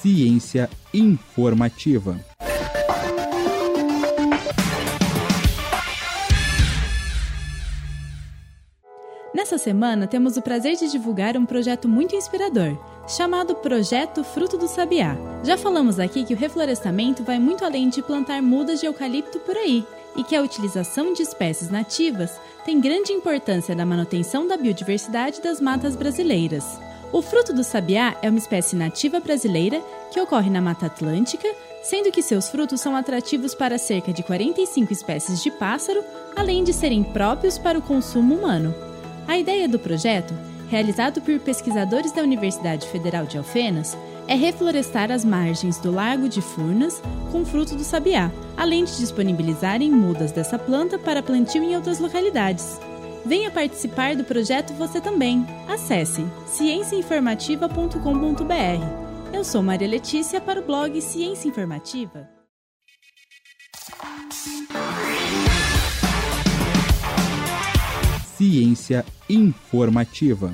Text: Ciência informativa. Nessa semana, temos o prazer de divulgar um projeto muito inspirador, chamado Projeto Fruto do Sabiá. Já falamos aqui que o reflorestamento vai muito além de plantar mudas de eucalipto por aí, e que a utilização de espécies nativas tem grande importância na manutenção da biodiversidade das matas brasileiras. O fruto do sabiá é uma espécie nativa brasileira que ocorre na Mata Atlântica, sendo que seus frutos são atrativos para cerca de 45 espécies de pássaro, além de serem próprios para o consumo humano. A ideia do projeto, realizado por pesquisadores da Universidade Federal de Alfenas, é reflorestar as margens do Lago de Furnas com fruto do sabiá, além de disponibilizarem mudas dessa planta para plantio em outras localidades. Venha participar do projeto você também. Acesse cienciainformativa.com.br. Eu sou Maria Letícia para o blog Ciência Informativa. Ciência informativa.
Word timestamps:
Ciência 0.00 0.68
informativa. 0.92 2.18
Nessa 9.34 9.58
semana, 9.58 10.06
temos 10.06 10.36
o 10.36 10.42
prazer 10.42 10.76
de 10.76 10.90
divulgar 10.90 11.36
um 11.36 11.46
projeto 11.46 11.88
muito 11.88 12.14
inspirador, 12.14 12.76
chamado 13.06 13.54
Projeto 13.56 14.22
Fruto 14.22 14.56
do 14.56 14.68
Sabiá. 14.68 15.16
Já 15.42 15.56
falamos 15.56 15.98
aqui 15.98 16.24
que 16.24 16.34
o 16.34 16.36
reflorestamento 16.36 17.22
vai 17.22 17.38
muito 17.38 17.64
além 17.64 17.88
de 17.88 18.02
plantar 18.02 18.40
mudas 18.40 18.80
de 18.80 18.86
eucalipto 18.86 19.38
por 19.40 19.56
aí, 19.56 19.84
e 20.16 20.22
que 20.22 20.36
a 20.36 20.42
utilização 20.42 21.12
de 21.12 21.22
espécies 21.22 21.70
nativas 21.70 22.38
tem 22.64 22.80
grande 22.80 23.12
importância 23.12 23.74
na 23.74 23.84
manutenção 23.84 24.46
da 24.46 24.56
biodiversidade 24.56 25.40
das 25.40 25.60
matas 25.60 25.96
brasileiras. 25.96 26.78
O 27.12 27.20
fruto 27.20 27.52
do 27.52 27.64
sabiá 27.64 28.16
é 28.22 28.30
uma 28.30 28.38
espécie 28.38 28.74
nativa 28.76 29.20
brasileira 29.20 29.82
que 30.10 30.20
ocorre 30.20 30.48
na 30.48 30.62
Mata 30.62 30.86
Atlântica, 30.86 31.48
sendo 31.82 32.10
que 32.10 32.22
seus 32.22 32.48
frutos 32.48 32.80
são 32.80 32.94
atrativos 32.94 33.54
para 33.54 33.76
cerca 33.76 34.12
de 34.12 34.22
45 34.22 34.92
espécies 34.92 35.42
de 35.42 35.50
pássaro, 35.50 36.02
além 36.36 36.62
de 36.64 36.72
serem 36.72 37.02
próprios 37.02 37.58
para 37.58 37.78
o 37.78 37.82
consumo 37.82 38.34
humano. 38.34 38.74
A 39.26 39.38
ideia 39.38 39.68
do 39.68 39.78
projeto, 39.78 40.32
realizado 40.72 41.20
por 41.20 41.38
pesquisadores 41.38 42.10
da 42.12 42.22
Universidade 42.22 42.88
Federal 42.88 43.26
de 43.26 43.36
Alfenas, 43.36 43.94
é 44.26 44.34
reflorestar 44.34 45.12
as 45.12 45.22
margens 45.22 45.78
do 45.78 45.92
Lago 45.92 46.30
de 46.30 46.40
Furnas 46.40 47.02
com 47.30 47.44
fruto 47.44 47.76
do 47.76 47.84
sabiá, 47.84 48.32
além 48.56 48.84
de 48.84 48.96
disponibilizarem 48.96 49.90
mudas 49.90 50.32
dessa 50.32 50.58
planta 50.58 50.98
para 50.98 51.22
plantio 51.22 51.62
em 51.62 51.76
outras 51.76 51.98
localidades. 51.98 52.80
Venha 53.26 53.50
participar 53.50 54.16
do 54.16 54.24
projeto 54.24 54.72
você 54.72 54.98
também. 54.98 55.44
Acesse 55.68 56.24
cienciainformativa.com.br. 56.46 59.30
Eu 59.30 59.44
sou 59.44 59.62
Maria 59.62 59.88
Letícia 59.88 60.40
para 60.40 60.60
o 60.60 60.64
blog 60.64 60.98
Ciência 61.02 61.48
Informativa. 61.48 62.30
Ciência 68.42 69.06
informativa. 69.28 70.52